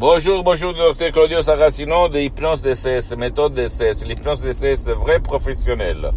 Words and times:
Bonjour, 0.00 0.42
bonjour, 0.42 0.72
docteur 0.72 1.12
Claudio 1.12 1.42
Saracino 1.42 2.08
de 2.08 2.20
Hypnose 2.20 2.62
DCS, 2.62 3.16
méthode 3.18 3.52
DCS, 3.52 4.06
l'hypnose 4.06 4.40
DCS 4.40 4.88
vrai 4.94 5.20
professionnel. 5.20 6.12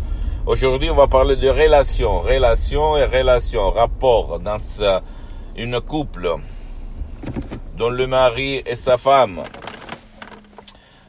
Aujourd'hui, 0.46 0.90
on 0.90 0.96
va 0.96 1.08
parler 1.08 1.36
de 1.36 1.50
relations, 1.50 2.22
relations 2.22 2.96
et 2.96 3.04
relations, 3.04 3.72
rapport 3.72 4.40
dans 4.40 4.56
une 5.58 5.82
couple 5.82 6.36
dont 7.78 7.90
le 7.90 8.08
mari 8.08 8.64
et 8.66 8.76
sa 8.76 8.96
femme, 8.96 9.44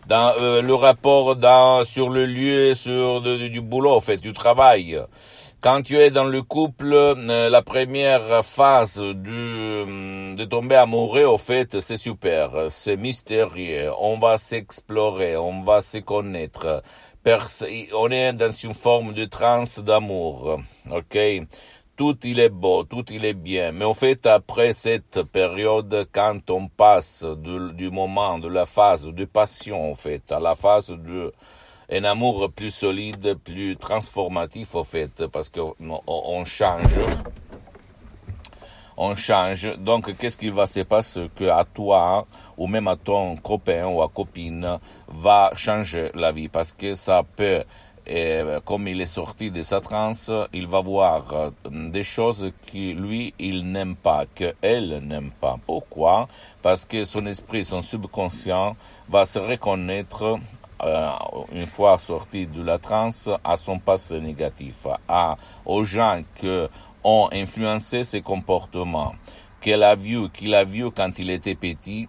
dans 0.08 0.34
euh, 0.40 0.60
le 0.60 0.74
rapport 0.74 1.36
dans, 1.36 1.84
sur 1.84 2.08
le 2.08 2.26
lieu, 2.26 2.74
sur 2.74 3.22
du 3.22 3.60
boulot, 3.60 3.92
en 3.92 4.00
fait, 4.00 4.16
du 4.16 4.32
travail, 4.32 5.00
quand 5.64 5.80
tu 5.80 5.96
es 5.96 6.10
dans 6.10 6.24
le 6.24 6.42
couple, 6.42 6.92
euh, 6.92 7.48
la 7.48 7.62
première 7.62 8.44
phase 8.44 8.98
du, 8.98 9.63
de 10.34 10.44
tomber 10.44 10.76
amoureux, 10.76 11.24
au 11.24 11.38
fait, 11.38 11.80
c'est 11.80 11.96
super, 11.96 12.70
c'est 12.70 12.96
mystérieux, 12.96 13.90
on 14.00 14.18
va 14.18 14.38
s'explorer, 14.38 15.36
on 15.36 15.62
va 15.62 15.80
se 15.80 15.98
connaître, 15.98 16.82
on 17.94 18.10
est 18.10 18.32
dans 18.32 18.52
une 18.52 18.74
forme 18.74 19.14
de 19.14 19.24
transe 19.24 19.78
d'amour, 19.78 20.60
ok? 20.90 21.18
Tout 21.96 22.18
il 22.24 22.40
est 22.40 22.48
beau, 22.48 22.82
tout 22.82 23.04
il 23.10 23.24
est 23.24 23.34
bien. 23.34 23.70
Mais 23.70 23.84
en 23.84 23.94
fait, 23.94 24.26
après 24.26 24.72
cette 24.72 25.22
période, 25.22 26.08
quand 26.12 26.50
on 26.50 26.66
passe 26.66 27.24
du 27.24 27.90
moment, 27.90 28.40
de 28.40 28.48
la 28.48 28.66
phase 28.66 29.06
de 29.06 29.24
passion, 29.24 29.92
en 29.92 29.94
fait, 29.94 30.32
à 30.32 30.40
la 30.40 30.56
phase 30.56 30.90
de 30.90 31.32
amour 32.04 32.50
plus 32.50 32.72
solide, 32.72 33.36
plus 33.44 33.76
transformatif, 33.76 34.74
en 34.74 34.82
fait, 34.82 35.26
parce 35.28 35.48
qu'on 35.48 35.74
on 36.06 36.44
change. 36.44 36.98
On 38.96 39.14
change. 39.14 39.76
Donc, 39.78 40.16
qu'est-ce 40.16 40.36
qui 40.36 40.50
va 40.50 40.66
se 40.66 40.80
passer 40.80 41.30
que 41.34 41.44
à 41.44 41.64
toi, 41.64 42.26
ou 42.56 42.66
même 42.66 42.88
à 42.88 42.96
ton 42.96 43.36
copain 43.36 43.86
ou 43.86 44.02
à 44.02 44.08
copine, 44.08 44.78
va 45.08 45.52
changer 45.56 46.10
la 46.14 46.32
vie? 46.32 46.48
Parce 46.48 46.72
que 46.72 46.94
ça 46.94 47.22
peut 47.36 47.64
et 48.06 48.42
comme 48.64 48.86
il 48.88 49.00
est 49.00 49.06
sorti 49.06 49.50
de 49.50 49.62
sa 49.62 49.80
transe, 49.80 50.30
il 50.52 50.66
va 50.66 50.80
voir 50.82 51.32
euh, 51.32 51.50
des 51.64 52.02
choses 52.02 52.52
que 52.66 52.92
lui, 52.92 53.32
il 53.38 53.70
n'aime 53.70 53.96
pas, 53.96 54.26
qu'elle 54.34 54.98
n'aime 54.98 55.30
pas. 55.40 55.58
Pourquoi? 55.64 56.28
Parce 56.60 56.84
que 56.84 57.06
son 57.06 57.24
esprit, 57.26 57.64
son 57.64 57.80
subconscient 57.80 58.76
va 59.08 59.24
se 59.24 59.38
reconnaître 59.38 60.38
euh, 60.82 61.10
une 61.52 61.66
fois 61.66 61.98
sorti 61.98 62.46
de 62.46 62.62
la 62.62 62.78
transe 62.78 63.30
à 63.42 63.56
son 63.56 63.78
passé 63.78 64.20
négatif, 64.20 64.86
à, 65.08 65.36
aux 65.64 65.84
gens 65.84 66.20
qui 66.34 66.66
ont 67.04 67.28
influencé 67.32 68.02
ses 68.02 68.22
comportements, 68.22 69.14
qu'il 69.60 69.82
a 69.82 69.94
vu, 69.94 70.28
qu'il 70.30 70.54
a 70.54 70.64
vu 70.64 70.90
quand 70.90 71.18
il 71.18 71.30
était 71.30 71.54
petit, 71.54 72.08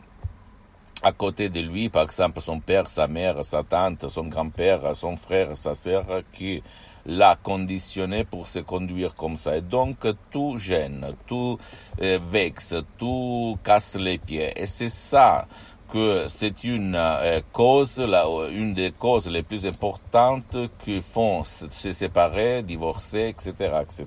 à 1.03 1.11
côté 1.11 1.49
de 1.49 1.59
lui, 1.59 1.89
par 1.89 2.03
exemple, 2.03 2.41
son 2.41 2.59
père, 2.59 2.89
sa 2.89 3.07
mère, 3.07 3.43
sa 3.45 3.63
tante, 3.63 4.07
son 4.09 4.25
grand-père, 4.25 4.95
son 4.95 5.15
frère, 5.17 5.55
sa 5.55 5.75
sœur, 5.75 6.05
qui 6.33 6.63
l'a 7.05 7.35
conditionné 7.35 8.23
pour 8.23 8.47
se 8.47 8.59
conduire 8.59 9.13
comme 9.13 9.37
ça. 9.37 9.57
Et 9.57 9.61
donc, 9.61 9.97
tout 10.31 10.57
gêne, 10.57 11.13
tout 11.27 11.59
euh, 12.01 12.17
vexe, 12.31 12.73
tout 12.97 13.57
casse 13.63 13.95
les 13.95 14.17
pieds. 14.17 14.51
Et 14.55 14.65
c'est 14.65 14.89
ça 14.89 15.47
que 15.91 16.25
c'est 16.27 16.63
une 16.63 16.95
euh, 16.95 17.41
cause, 17.51 17.99
la, 17.99 18.25
une 18.51 18.73
des 18.73 18.91
causes 18.91 19.27
les 19.27 19.43
plus 19.43 19.65
importantes 19.65 20.57
qui 20.83 21.01
font 21.01 21.43
se 21.43 21.91
séparer, 21.91 22.63
divorcer, 22.63 23.27
etc., 23.29 23.53
etc. 23.81 24.05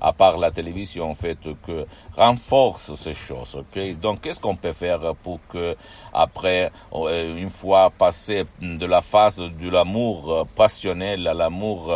À 0.00 0.12
part 0.12 0.38
la 0.38 0.50
télévision, 0.50 1.10
en 1.10 1.14
fait, 1.14 1.38
que 1.66 1.86
renforce 2.16 2.94
ces 2.94 3.14
choses. 3.14 3.54
Ok? 3.54 4.00
Donc, 4.00 4.22
qu'est-ce 4.22 4.40
qu'on 4.40 4.56
peut 4.56 4.72
faire 4.72 5.14
pour 5.22 5.38
que 5.48 5.76
après, 6.12 6.70
euh, 6.92 7.36
une 7.36 7.50
fois 7.50 7.90
passé 7.90 8.44
de 8.60 8.86
la 8.86 9.02
phase 9.02 9.38
de 9.38 9.68
l'amour 9.68 10.46
passionnel 10.54 11.26
à 11.26 11.34
l'amour 11.34 11.92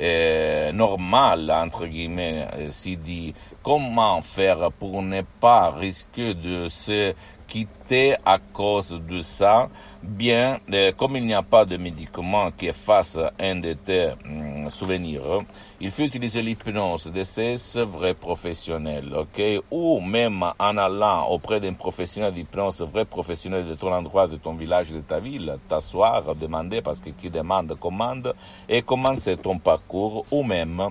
euh, 0.00 0.72
normal, 0.72 1.50
entre 1.50 1.86
guillemets, 1.86 2.46
si 2.70 2.96
dit, 2.96 3.34
comment 3.62 4.22
faire 4.22 4.70
pour 4.70 5.02
ne 5.02 5.22
pas 5.40 5.70
risquer 5.70 6.34
de 6.34 6.68
se 6.68 7.14
quitter 7.48 8.14
à 8.24 8.38
cause 8.38 8.90
de 8.90 9.22
ça, 9.22 9.68
bien, 10.02 10.60
euh, 10.72 10.92
comme 10.92 11.16
il 11.16 11.26
n'y 11.26 11.34
a 11.34 11.42
pas 11.42 11.64
de 11.64 11.76
médicament 11.76 12.50
qui 12.52 12.66
efface 12.66 13.18
un 13.40 13.56
de 13.56 13.72
tes 13.72 14.10
hum, 14.24 14.68
souvenirs, 14.70 15.42
il 15.80 15.90
faut 15.90 16.02
utiliser 16.02 16.42
l'hypnose 16.42 17.06
de 17.06 17.24
ces 17.24 17.56
vrais 17.84 18.14
professionnels, 18.14 19.12
ok? 19.16 19.62
Ou 19.70 20.00
même 20.00 20.44
en 20.58 20.76
allant 20.76 21.26
auprès 21.28 21.58
d'un 21.60 21.72
professionnel 21.72 22.34
d'hypnose, 22.34 22.82
vrai 22.82 23.04
professionnel 23.04 23.66
de 23.66 23.74
ton 23.74 23.92
endroit, 23.92 24.28
de 24.28 24.36
ton 24.36 24.54
village, 24.54 24.90
de 24.90 25.00
ta 25.00 25.18
ville, 25.18 25.56
t'asseoir, 25.68 26.34
demander, 26.34 26.82
parce 26.82 27.00
que 27.00 27.10
qui 27.10 27.30
demande 27.30 27.74
commande, 27.78 28.34
et 28.68 28.82
commencer 28.82 29.36
ton 29.36 29.58
parcours, 29.58 30.26
ou 30.30 30.42
même 30.42 30.90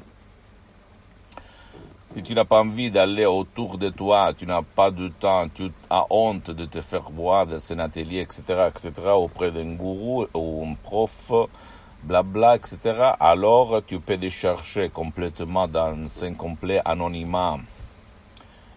si 2.18 2.24
tu 2.24 2.34
n'as 2.34 2.46
pas 2.46 2.62
envie 2.62 2.90
d'aller 2.90 3.28
autour 3.28 3.78
de 3.78 3.90
toi, 3.90 4.34
tu 4.36 4.48
n'as 4.48 4.64
pas 4.64 4.90
de 4.90 5.08
temps, 5.08 5.48
tu 5.54 5.72
as 5.88 6.04
honte 6.10 6.50
de 6.50 6.66
te 6.66 6.82
faire 6.82 7.12
voir 7.12 7.46
dans 7.46 7.72
un 7.72 7.78
atelier, 7.78 8.22
etc., 8.22 8.42
etc., 8.70 8.92
auprès 9.14 9.52
d'un 9.52 9.76
gourou 9.76 10.26
ou 10.34 10.66
un 10.68 10.74
prof, 10.74 11.32
blabla, 12.02 12.56
etc., 12.56 13.12
alors 13.20 13.84
tu 13.86 14.00
peux 14.00 14.18
décharger 14.18 14.90
complètement 14.90 15.68
dans 15.68 15.96
un 16.24 16.34
complet 16.34 16.82
anonymat 16.86 17.60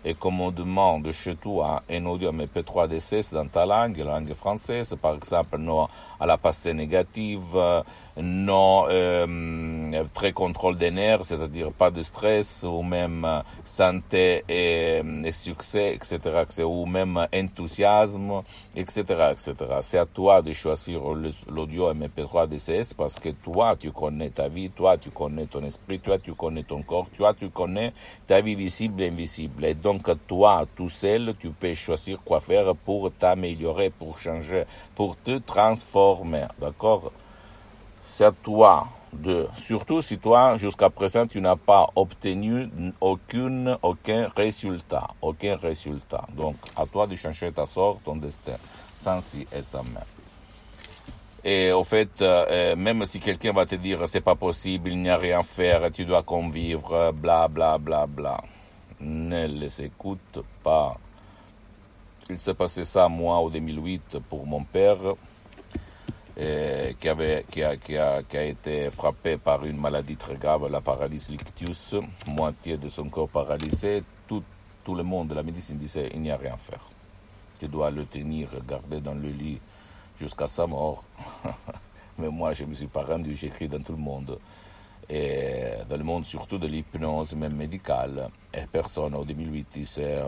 et 0.05 0.15
comme 0.15 0.41
on 0.41 0.51
demande 0.51 1.11
chez 1.13 1.37
toi 1.37 1.83
un 1.91 2.07
audio 2.07 2.33
MP3 2.33 2.89
DCS 2.89 3.33
dans 3.33 3.47
ta 3.47 3.67
langue, 3.67 3.99
la 3.99 4.19
langue 4.19 4.35
française, 4.35 4.97
par 5.01 5.15
exemple, 5.15 5.59
non 5.59 5.89
à 6.19 6.27
la 6.27 6.39
passée 6.39 6.75
négative, 6.75 7.57
non 8.17 8.85
euh, 8.89 10.05
très 10.13 10.33
contrôle 10.33 10.77
des 10.77 10.91
nerfs, 10.91 11.25
c'est-à-dire 11.25 11.73
pas 11.73 11.91
de 11.91 12.03
stress, 12.03 12.65
ou 12.69 12.83
même 12.83 13.27
santé 13.65 14.45
et, 14.49 15.03
succès, 15.33 15.95
etc., 15.95 16.65
ou 16.65 16.87
même 16.87 17.27
enthousiasme, 17.35 18.43
etc., 18.77 19.33
etc. 19.33 19.55
C'est 19.83 19.99
à 19.99 20.07
toi 20.07 20.43
de 20.43 20.53
choisir 20.53 21.01
l'audio 21.49 21.93
MP3 21.93 22.49
DCS 22.49 22.95
parce 22.95 23.19
que 23.19 23.31
toi, 23.31 23.77
tu 23.79 23.91
connais 23.93 24.31
ta 24.31 24.49
vie, 24.49 24.71
toi, 24.71 24.99
tu 24.99 25.11
connais 25.11 25.47
ton 25.47 25.63
esprit, 25.65 26.01
toi, 26.01 26.19
tu 26.19 26.35
connais 26.35 26.63
ton 26.63 26.83
corps, 26.83 27.09
toi, 27.17 27.35
tu 27.35 27.49
connais 27.49 27.93
ta 28.27 28.41
vie 28.41 28.55
visible 28.55 29.03
et 29.03 29.09
invisible. 29.09 29.65
Toi, 29.99 30.67
tout 30.77 30.89
seul, 30.89 31.35
tu 31.39 31.51
peux 31.51 31.75
choisir 31.75 32.21
quoi 32.25 32.41
faire 32.41 32.75
pour 32.75 33.11
t'améliorer, 33.13 33.91
pour 33.91 34.19
changer, 34.19 34.65
pour 34.95 35.17
te 35.17 35.39
transformer. 35.39 36.47
D'accord? 36.61 37.13
c'est 38.11 38.25
à 38.25 38.33
toi 38.33 38.89
de, 39.13 39.47
surtout 39.57 40.03
si 40.03 40.19
toi, 40.19 40.57
jusqu'à 40.57 40.91
présent, 40.91 41.27
tu 41.27 41.41
n'as 41.41 41.57
pas 41.57 41.89
obtenu 41.97 42.69
aucune, 43.01 43.77
aucun 43.83 44.31
résultat, 44.37 45.09
aucun 45.23 45.57
résultat. 45.57 46.27
Donc, 46.37 46.57
à 46.77 46.87
toi 46.87 47.07
de 47.07 47.17
changer 47.17 47.51
ta 47.53 47.67
sorte, 47.67 48.05
ton 48.05 48.17
destin, 48.17 48.57
sans 48.97 49.21
si 49.21 49.47
et 49.57 49.63
sans. 49.63 49.85
Et 51.43 51.73
au 51.73 51.85
fait, 51.85 52.21
euh, 52.21 52.77
même 52.77 53.07
si 53.07 53.19
quelqu'un 53.19 53.53
va 53.53 53.65
te 53.65 53.75
dire 53.75 54.07
c'est 54.07 54.21
pas 54.21 54.35
possible, 54.35 54.91
il 54.91 55.01
n'y 55.01 55.11
a 55.11 55.17
rien 55.17 55.41
à 55.41 55.43
faire, 55.43 55.91
tu 55.93 56.05
dois 56.05 56.23
convivre, 56.23 57.13
bla 57.13 57.49
bla 57.49 57.79
bla 57.79 58.07
bla, 58.07 58.41
ne 59.01 59.47
les 59.47 59.83
écoute 59.83 60.41
pas. 60.63 60.97
Il 62.29 62.39
s'est 62.39 62.55
passé 62.55 62.85
ça 62.85 63.09
moi 63.09 63.37
en 63.37 63.49
2008 63.49 64.19
pour 64.29 64.47
mon 64.47 64.63
père 64.65 65.15
qui, 66.99 67.09
avait, 67.09 67.45
qui, 67.51 67.63
a, 67.63 67.77
qui, 67.77 67.97
a, 67.97 68.23
qui 68.23 68.37
a 68.37 68.45
été 68.45 68.91
frappé 68.91 69.37
par 69.37 69.65
une 69.65 69.77
maladie 69.77 70.17
très 70.17 70.37
grave, 70.37 70.71
la 70.71 70.81
paralysie 70.81 71.33
lictus, 71.33 71.95
moitié 72.27 72.79
de 72.79 72.89
son 72.89 73.09
corps 73.09 73.29
paralysé. 73.29 74.03
Tout, 74.27 74.43
tout 74.85 74.95
le 74.95 75.03
monde 75.03 75.29
de 75.29 75.35
la 75.35 75.43
médecine 75.43 75.77
disait 75.77 76.11
il 76.15 76.23
n'y 76.23 76.31
a 76.31 76.37
rien 76.37 76.55
à 76.55 76.57
faire. 76.57 76.85
Tu 77.59 77.69
dois 77.69 77.91
le 77.91 78.07
tenir, 78.07 78.49
garder 78.67 79.01
dans 79.01 79.15
le 79.15 79.29
lit 79.29 79.61
jusqu'à 80.19 80.47
sa 80.47 80.67
mort. 80.67 81.05
Mais 82.19 82.29
moi, 82.29 82.53
je 82.55 82.65
ne 82.65 82.71
me 82.71 82.75
suis 82.75 82.87
pas 82.87 83.03
rendu, 83.03 83.35
j'écris 83.35 83.69
dans 83.69 83.83
tout 83.83 83.93
le 83.93 83.99
monde. 83.99 84.39
Et 85.13 85.73
dans 85.89 85.97
le 85.97 86.05
monde 86.05 86.25
surtout 86.25 86.59
de 86.59 86.69
l'hypnose, 86.69 87.35
même 87.35 87.57
médicale. 87.57 88.29
Et 88.55 88.61
personne 88.71 89.15
en 89.15 89.25
2008 89.25 89.67
disait 89.73 90.21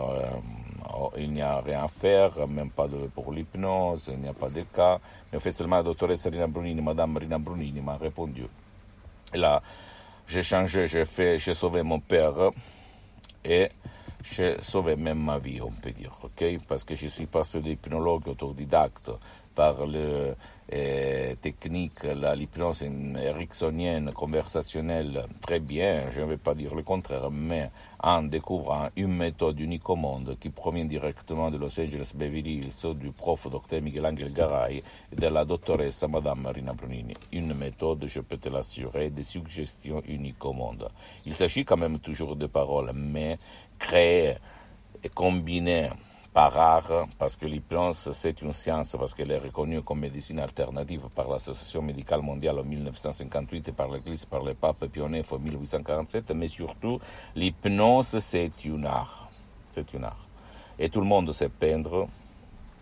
il 1.17 1.31
n'y 1.31 1.41
a 1.41 1.61
rien 1.61 1.83
à 1.83 1.87
faire, 1.87 2.47
même 2.47 2.69
pas 2.69 2.87
de, 2.87 3.07
pour 3.07 3.31
l'hypnose, 3.31 4.09
il 4.11 4.19
n'y 4.19 4.27
a 4.27 4.33
pas 4.33 4.49
de 4.49 4.61
cas. 4.61 4.99
Mais 5.31 5.37
en 5.37 5.41
fait, 5.41 5.57
la 5.61 5.83
doctoresse 5.83 6.27
Rina 6.27 6.47
Brunini, 6.47 6.81
Madame 6.81 7.17
Rina 7.17 7.37
Brunini 7.37 7.81
m'a 7.81 7.95
répondu. 7.95 8.43
Et 9.33 9.37
là, 9.37 9.61
j'ai 10.27 10.43
changé, 10.43 10.87
j'ai 10.87 11.05
fait, 11.05 11.37
j'ai 11.37 11.53
sauvé 11.53 11.81
mon 11.83 11.99
père 11.99 12.51
et 13.43 13.69
j'ai 14.23 14.61
sauvé 14.61 14.95
même 14.95 15.19
ma 15.19 15.37
vie, 15.37 15.61
on 15.61 15.71
peut 15.71 15.91
dire, 15.91 16.13
ok 16.23 16.43
Parce 16.67 16.83
que 16.83 16.95
je 16.95 17.07
suis 17.07 17.25
passé 17.25 17.61
d'hypnologue 17.61 18.27
autodidacte 18.27 19.11
par 19.55 19.85
le 19.85 20.35
euh, 20.71 21.35
technique, 21.41 22.03
l'hypnose 22.03 22.83
ericksonienne 22.83 24.11
conversationnelle 24.13 25.25
très 25.41 25.59
bien, 25.59 26.09
je 26.11 26.21
ne 26.21 26.25
vais 26.25 26.37
pas 26.37 26.55
dire 26.55 26.73
le 26.73 26.83
contraire, 26.83 27.29
mais 27.29 27.69
en 28.01 28.23
découvrant 28.23 28.89
une 28.95 29.15
méthode 29.15 29.59
unique 29.59 29.89
au 29.89 29.95
monde 29.95 30.37
qui 30.39 30.49
provient 30.49 30.85
directement 30.85 31.51
de 31.51 31.57
Los 31.57 31.79
Angeles 31.79 32.13
Beverly 32.15 32.55
Hills 32.59 32.95
du 32.95 33.11
prof 33.11 33.47
Dr 33.49 33.81
Miguel 33.81 34.05
Angel 34.05 34.31
Garay 34.31 34.81
et 35.11 35.15
de 35.15 35.27
la 35.27 35.45
doctoresse 35.45 36.03
Madame 36.09 36.41
Marina 36.41 36.73
Brunini. 36.73 37.15
Une 37.31 37.53
méthode, 37.53 38.05
je 38.07 38.21
peux 38.21 38.37
te 38.37 38.49
l'assurer, 38.49 39.09
de 39.09 39.21
suggestions 39.21 40.01
uniques 40.07 40.43
au 40.45 40.53
monde. 40.53 40.89
Il 41.25 41.35
s'agit 41.35 41.65
quand 41.65 41.77
même 41.77 41.99
toujours 41.99 42.35
de 42.35 42.47
paroles, 42.47 42.91
mais 42.93 43.37
créer 43.77 44.35
et 45.03 45.09
combiner 45.09 45.89
par 46.33 46.51
rare, 46.51 47.07
parce 47.19 47.35
que 47.35 47.45
l'hypnose, 47.45 48.09
c'est 48.11 48.41
une 48.41 48.53
science, 48.53 48.95
parce 48.97 49.13
qu'elle 49.13 49.31
est 49.31 49.37
reconnue 49.37 49.83
comme 49.83 49.99
médecine 49.99 50.39
alternative 50.39 51.07
par 51.13 51.29
l'Association 51.29 51.83
médicale 51.83 52.21
mondiale 52.21 52.57
en 52.59 52.63
1958 52.63 53.67
et 53.67 53.71
par 53.71 53.89
l'Église, 53.91 54.25
par 54.25 54.41
le 54.41 54.55
pape 54.55 54.87
Pie 54.87 55.01
en 55.01 55.09
1847, 55.09 56.31
mais 56.31 56.47
surtout, 56.47 56.99
l'hypnose, 57.35 58.17
c'est 58.17 58.65
une 58.65 58.87
art. 58.87 59.29
C'est 59.69 59.93
une 59.93 60.05
art. 60.05 60.27
Et 60.79 60.89
tout 60.89 61.01
le 61.01 61.05
monde 61.05 61.31
sait 61.33 61.49
peindre, 61.49 62.07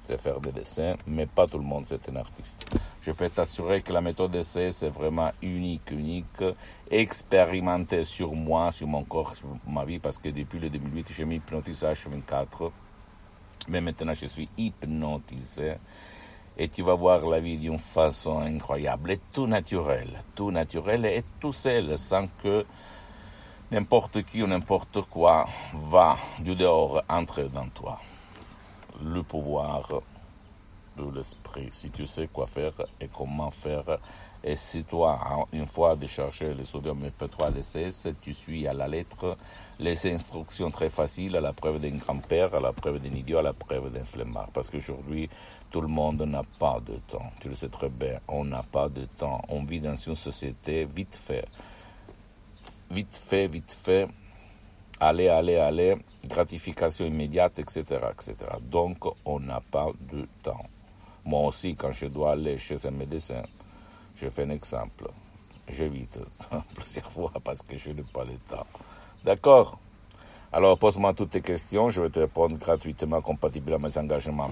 sait 0.06 0.18
faire 0.18 0.40
des 0.40 0.54
dessins, 0.54 0.96
mais 1.08 1.26
pas 1.26 1.46
tout 1.46 1.58
le 1.58 1.66
monde 1.66 1.84
c'est 1.86 2.08
un 2.08 2.16
artiste. 2.16 2.66
Je 3.02 3.12
peux 3.12 3.30
t'assurer 3.30 3.82
que 3.82 3.92
la 3.92 4.00
méthode 4.00 4.32
d'essai, 4.32 4.72
c'est 4.72 4.90
vraiment 4.90 5.32
unique, 5.42 5.92
unique, 5.92 6.44
expérimentée 6.90 8.06
sur 8.06 8.34
moi, 8.34 8.72
sur 8.72 8.88
mon 8.88 9.04
corps, 9.04 9.36
sur 9.36 9.48
ma 9.68 9.84
vie, 9.84 10.00
parce 10.00 10.18
que 10.18 10.30
depuis 10.30 10.60
le 10.60 10.70
2008, 10.70 11.08
je 11.10 11.24
m'hypnotise 11.26 11.84
à 11.84 11.92
H24 11.92 12.72
mais 13.68 13.82
maintenant, 13.82 14.14
je 14.14 14.28
suis 14.28 14.50
hypnotisé. 14.58 15.76
Et 16.58 16.68
tu 16.70 16.84
vas 16.84 16.96
voir 16.96 17.26
la 17.26 17.40
vie 17.40 17.58
d'une 17.58 17.80
façon 17.80 18.40
incroyable 18.40 19.12
et 19.12 19.20
tout 19.32 19.48
naturel. 19.48 20.10
Tout 20.36 20.52
naturel 20.52 21.06
et 21.06 21.24
tout 21.40 21.54
seul, 21.54 21.98
sans 21.98 22.28
que 22.44 22.66
n'importe 23.72 24.24
qui 24.24 24.44
ou 24.44 24.48
n'importe 24.48 25.02
quoi 25.04 25.48
va 25.74 26.18
du 26.40 26.56
dehors 26.56 27.02
entrer 27.10 27.48
dans 27.48 27.70
toi. 27.70 28.00
Le 29.04 29.24
pouvoir 29.24 30.02
de 30.98 31.16
l'esprit, 31.16 31.70
si 31.72 31.90
tu 31.90 32.06
sais 32.06 32.28
quoi 32.28 32.48
faire 32.48 32.74
et 33.00 33.08
comment 33.08 33.50
faire, 33.50 33.98
et 34.44 34.56
si 34.56 34.84
toi, 34.84 35.48
une 35.54 35.68
fois 35.68 35.96
de 35.96 36.08
chercher 36.08 36.54
le 36.54 36.64
sodium 36.64 37.00
MP3 37.00 37.52
CS, 37.62 38.08
tu 38.22 38.34
suis 38.34 38.68
à 38.68 38.74
la 38.74 38.88
lettre 38.88 39.38
les 39.82 40.12
instructions 40.12 40.70
très 40.70 40.90
faciles 40.90 41.36
à 41.36 41.42
la 41.42 41.54
preuve 41.54 41.80
d'un 41.80 41.98
grand-père, 41.98 42.54
à 42.54 42.60
la 42.60 42.72
preuve 42.72 43.00
d'un 43.00 43.16
idiot, 43.16 43.40
à 43.40 43.42
la 43.42 43.54
preuve 43.54 43.92
d'un 43.92 44.06
flemmard. 44.06 44.50
Parce 44.54 44.70
qu'aujourd'hui, 44.70 45.30
tout 45.72 45.82
le 45.82 45.88
monde 45.88 46.22
n'a 46.22 46.44
pas 46.60 46.80
de 46.80 46.96
temps. 47.10 47.32
Tu 47.40 47.50
le 47.50 47.56
sais 47.56 47.70
très 47.70 47.90
bien, 47.90 48.20
on 48.28 48.46
n'a 48.46 48.64
pas 48.64 48.90
de 48.90 49.06
temps. 49.18 49.42
On 49.50 49.64
vit 49.64 49.80
dans 49.80 49.96
une 49.96 50.16
société 50.16 50.86
vite 50.86 51.20
fait. 51.24 51.48
Vite 52.92 53.20
fait, 53.24 53.48
vite 53.48 53.76
fait. 53.80 54.08
Allez, 55.00 55.30
allez, 55.30 55.58
allez. 55.58 55.98
Gratification 56.28 57.06
immédiate, 57.06 57.58
etc. 57.58 57.84
etc. 58.12 58.36
Donc, 58.62 58.98
on 59.26 59.40
n'a 59.40 59.62
pas 59.62 59.88
de 60.12 60.28
temps. 60.44 60.66
Moi 61.26 61.42
aussi, 61.48 61.76
quand 61.76 61.92
je 61.92 62.06
dois 62.08 62.34
aller 62.34 62.58
chez 62.58 62.86
un 62.86 62.92
médecin, 62.92 63.42
je 64.22 64.30
fais 64.30 64.44
un 64.44 64.52
exemple. 64.52 65.10
J'évite 65.68 66.20
plusieurs 66.76 67.12
fois 67.12 67.34
parce 67.44 67.62
que 67.62 67.78
je 67.78 67.92
n'ai 67.92 68.04
pas 68.04 68.24
le 68.24 68.38
temps. 68.50 68.66
D'accord? 69.24 69.78
Alors, 70.54 70.78
pose-moi 70.78 71.14
toutes 71.14 71.30
tes 71.30 71.40
questions, 71.40 71.90
je 71.90 72.02
vais 72.02 72.10
te 72.10 72.20
répondre 72.20 72.58
gratuitement, 72.58 73.22
compatible 73.22 73.74
à 73.74 73.78
mes 73.78 73.98
engagements. 73.98 74.50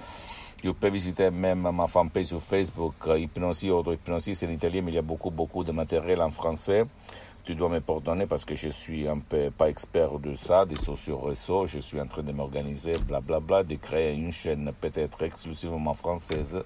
Tu 0.62 0.72
peux 0.76 0.90
visiter 0.90 1.32
même 1.32 1.68
ma 1.74 1.88
fanpage 1.88 2.28
sur 2.28 2.40
Facebook, 2.40 2.94
Hypnosie, 3.08 3.72
auto-hypnosie, 3.72 4.36
c'est 4.36 4.46
en 4.46 4.52
italien, 4.52 4.84
mais 4.84 4.92
il 4.92 4.96
y 4.96 5.00
a 5.00 5.02
beaucoup, 5.02 5.32
beaucoup 5.32 5.64
de 5.64 5.72
matériel 5.72 6.22
en 6.22 6.30
français. 6.30 6.84
Tu 7.44 7.56
dois 7.56 7.68
me 7.68 7.80
pardonner 7.80 8.28
parce 8.28 8.46
que 8.46 8.54
je 8.54 8.70
suis 8.70 9.08
un 9.08 9.18
peu 9.18 9.50
pas 9.50 9.70
expert 9.70 10.20
de 10.20 10.36
ça, 10.36 10.68
des 10.68 10.76
sociaux 10.76 11.18
réseaux. 11.18 11.66
Je 11.66 11.80
suis 11.80 12.00
en 12.00 12.06
train 12.06 12.22
de 12.22 12.32
m'organiser, 12.32 12.92
blablabla, 13.08 13.64
de 13.64 13.74
créer 13.74 14.14
une 14.14 14.32
chaîne 14.32 14.72
peut-être 14.80 15.24
exclusivement 15.24 15.96
française 15.96 16.64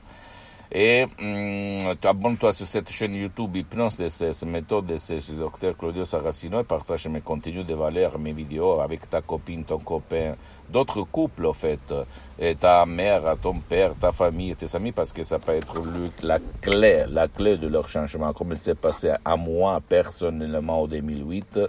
et 0.72 1.06
hum, 1.20 1.96
abonne-toi 2.04 2.54
sur 2.54 2.66
cette 2.66 2.90
chaîne 2.90 3.14
YouTube 3.14 3.56
Hypnose 3.56 3.98
DCS, 3.98 4.46
méthode 4.46 4.88
DCS 4.88 5.32
du 5.32 5.36
docteur 5.38 5.78
Claudio 5.78 6.06
Saracino 6.06 6.62
et 6.62 6.64
partage 6.64 7.08
mes 7.08 7.22
contenus 7.22 7.66
de 7.66 7.74
valeur, 7.76 8.18
mes 8.18 8.34
vidéos 8.34 8.80
avec 8.80 9.10
ta 9.10 9.22
copine, 9.22 9.64
ton 9.64 9.78
copain, 9.78 10.36
d'autres 10.70 11.04
couples 11.04 11.46
en 11.46 11.54
fait, 11.54 11.94
et 12.40 12.56
ta 12.56 12.86
mère, 12.86 13.36
ton 13.42 13.60
père, 13.60 13.94
ta 14.00 14.12
famille, 14.12 14.56
tes 14.56 14.76
amis, 14.76 14.92
parce 14.92 15.14
que 15.14 15.24
ça 15.24 15.40
peut 15.40 15.54
être 15.54 15.76
la 16.24 16.40
clé, 16.62 17.06
la 17.10 17.28
clé 17.28 17.58
de 17.58 17.68
leur 17.68 17.88
changement, 17.88 18.34
comme 18.34 18.52
il 18.52 18.58
s'est 18.58 18.76
passé 18.76 19.12
à 19.24 19.36
moi 19.36 19.82
personnellement 19.88 20.82
en 20.82 20.88
2008, 20.88 21.60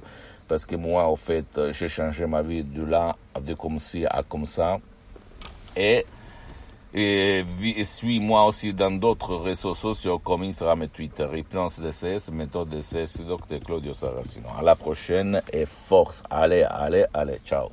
parce 0.49 0.65
que 0.65 0.77
moi, 0.77 1.05
en 1.05 1.17
fait, 1.17 1.73
j'ai 1.73 1.89
changé 1.89 2.27
ma 2.27 2.43
vie 2.43 2.63
de 2.63 2.85
là, 2.85 3.15
de 3.41 3.55
comme 3.55 3.79
ci 3.79 4.07
à 4.07 4.23
comme 4.23 4.47
ça, 4.47 4.79
et 5.77 6.07
et, 6.97 7.45
suis-moi 7.85 8.47
aussi 8.47 8.73
dans 8.73 8.91
d'autres 8.91 9.37
réseaux 9.37 9.75
sociaux 9.75 10.19
comme 10.19 10.45
Instagram 10.45 10.83
et 10.85 10.89
Twitter. 10.89 11.27
Hypnose 11.35 11.79
DCS, 11.79 12.31
méthode 12.33 12.71
DCS, 12.71 13.21
Dr 13.21 13.61
Claudio 13.65 13.93
Saracino. 13.93 14.49
À 14.59 14.63
la 14.63 14.75
prochaine 14.75 15.43
et 15.53 15.67
force. 15.67 16.23
Allez, 16.31 16.63
allez, 16.63 17.05
allez, 17.13 17.39
ciao. 17.45 17.69